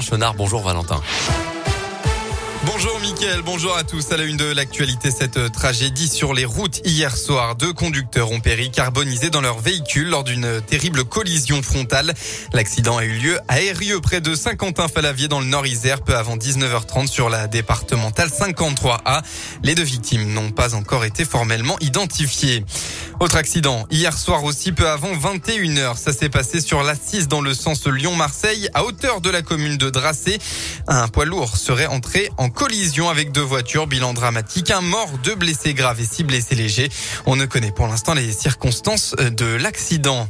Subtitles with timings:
[0.00, 0.34] Chenard.
[0.34, 1.00] Bonjour Valentin.
[2.64, 4.12] Bonjour Mickaël, bonjour à tous.
[4.12, 7.56] À la une de l'actualité, cette tragédie sur les routes hier soir.
[7.56, 12.12] Deux conducteurs ont péri carbonisés dans leur véhicule lors d'une terrible collision frontale.
[12.52, 17.06] L'accident a eu lieu à Eyrieux, près de Saint-Quentin-Falavier dans le Nord-Isère, peu avant 19h30
[17.06, 19.22] sur la départementale 53A.
[19.62, 22.64] Les deux victimes n'ont pas encore été formellement identifiées.
[23.20, 25.96] Autre accident, hier soir aussi peu avant 21h.
[25.96, 29.90] Ça s'est passé sur l'A6 dans le sens Lyon-Marseille, à hauteur de la commune de
[29.90, 30.38] Dracé.
[30.86, 33.88] Un poids lourd serait entré en collision avec deux voitures.
[33.88, 36.90] Bilan dramatique, un mort, deux blessés graves et six blessés légers.
[37.26, 40.28] On ne connaît pour l'instant les circonstances de l'accident.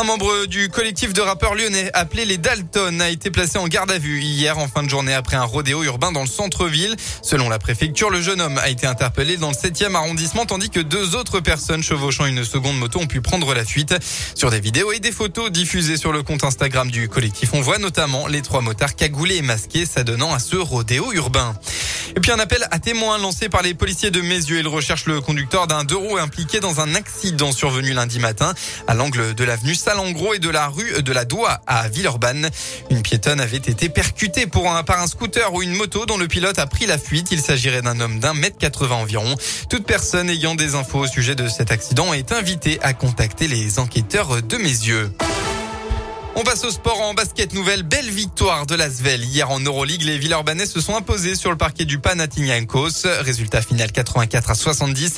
[0.00, 3.90] Un membre du collectif de rappeurs lyonnais appelé les Dalton a été placé en garde
[3.90, 6.94] à vue hier en fin de journée après un rodéo urbain dans le centre-ville.
[7.20, 10.78] Selon la préfecture, le jeune homme a été interpellé dans le 7e arrondissement tandis que
[10.78, 13.92] deux autres personnes chevauchant une seconde moto ont pu prendre la fuite.
[14.36, 17.78] Sur des vidéos et des photos diffusées sur le compte Instagram du collectif, on voit
[17.78, 21.56] notamment les trois motards cagoulés et masqués s'adonnant à ce rodéo urbain.
[22.18, 24.58] Et puis un appel à témoins lancé par les policiers de Mézieux.
[24.58, 28.54] Ils recherchent le conducteur d'un deux roues impliqué dans un accident survenu lundi matin
[28.88, 32.50] à l'angle de l'avenue Salengro et de la rue de la Doua à Villeurbanne.
[32.90, 36.26] Une piétonne avait été percutée pour un, par un scooter ou une moto dont le
[36.26, 37.28] pilote a pris la fuite.
[37.30, 39.36] Il s'agirait d'un homme d'un mètre 80 environ.
[39.70, 43.78] Toute personne ayant des infos au sujet de cet accident est invitée à contacter les
[43.78, 45.12] enquêteurs de Mézieux.
[46.40, 47.52] On passe au sport en basket.
[47.52, 49.24] Nouvelle belle victoire de l'Asvel.
[49.24, 53.08] Hier en Euroleague, les Villeurbanais se sont imposés sur le parquet du Panathinaikos.
[53.22, 55.16] Résultat final 84 à 70.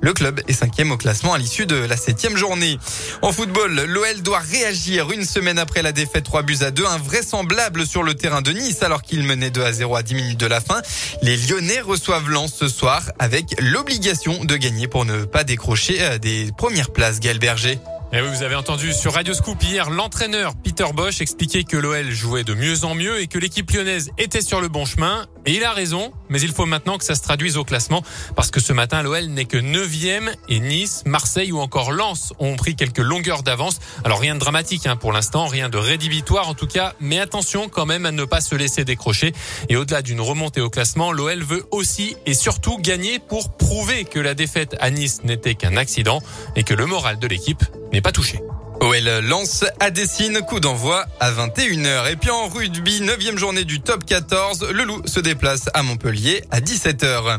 [0.00, 2.78] Le club est cinquième au classement à l'issue de la septième journée.
[3.20, 6.86] En football, l'OL doit réagir une semaine après la défaite 3 buts à 2.
[6.86, 10.40] Invraisemblable sur le terrain de Nice alors qu'il menait 2 à 0 à 10 minutes
[10.40, 10.82] de la fin.
[11.22, 16.18] Les Lyonnais reçoivent Lens ce soir avec l'obligation de gagner pour ne pas décrocher euh,
[16.18, 17.18] des premières places.
[17.18, 17.80] Gaël Berger.
[18.12, 21.76] Et eh oui, vous avez entendu sur Radio Scoop hier, l'entraîneur Peter Bosch expliquait que
[21.76, 25.26] l'OL jouait de mieux en mieux et que l'équipe lyonnaise était sur le bon chemin.
[25.46, 28.02] Et il a raison, mais il faut maintenant que ça se traduise au classement
[28.34, 32.56] parce que ce matin, l'OL n'est que 9e et Nice, Marseille ou encore Lens ont
[32.56, 33.78] pris quelques longueurs d'avance.
[34.02, 37.68] Alors rien de dramatique hein, pour l'instant, rien de rédhibitoire en tout cas, mais attention
[37.68, 39.32] quand même à ne pas se laisser décrocher.
[39.68, 44.18] Et au-delà d'une remontée au classement, l'OL veut aussi et surtout gagner pour prouver que
[44.18, 46.20] la défaite à Nice n'était qu'un accident
[46.56, 47.62] et que le moral de l'équipe
[47.92, 48.40] n'est pas touché.
[48.80, 52.10] OL lance à Dessine, coup d'envoi à 21h.
[52.10, 56.44] Et puis en rugby, 9 journée du top 14, le loup se déplace à Montpellier
[56.50, 57.38] à 17h.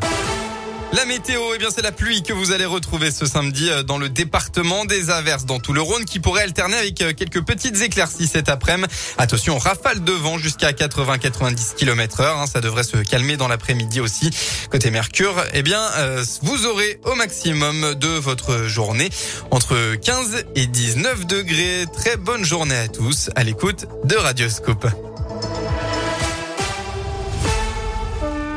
[0.94, 3.98] La météo, eh bien c'est la pluie que vous allez retrouver ce samedi euh, dans
[3.98, 7.82] le département des averses dans tout le Rhône qui pourrait alterner avec euh, quelques petites
[7.82, 8.94] éclaircies cet après-midi.
[9.18, 12.46] Attention, rafale de vent jusqu'à 80-90 km heure.
[12.48, 14.32] Ça devrait se calmer dans l'après-midi aussi.
[14.70, 19.10] Côté Mercure, eh bien euh, vous aurez au maximum de votre journée
[19.50, 21.86] entre 15 et 19 degrés.
[21.94, 24.88] Très bonne journée à tous à l'écoute de Radioscope.